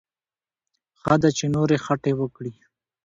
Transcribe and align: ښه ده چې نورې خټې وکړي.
ښه 1.01 1.13
ده 1.21 1.29
چې 1.37 1.45
نورې 1.55 1.77
خټې 1.85 2.13
وکړي. 2.17 2.53